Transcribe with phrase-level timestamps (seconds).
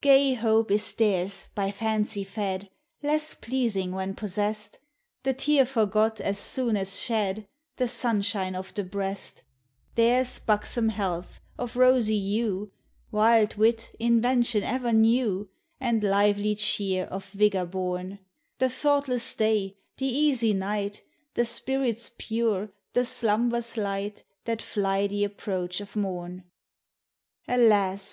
[0.00, 2.70] Gay hope is theirs by fancy fed,
[3.02, 4.78] Less pleasing when possest;
[5.24, 9.90] The tear forgot as soon as shed, The sunshine of the breast: POEMS OF HOME.
[9.96, 12.72] Theirs buxom health, of rosy hue,
[13.12, 18.20] Wild wit, invention ever new, And lively cheer, of vigor born;
[18.60, 21.02] The thoughtless day, the easy night,
[21.34, 26.44] The spirits pure, the slumbers light, That fly the approach of morn.
[27.46, 28.12] Alas!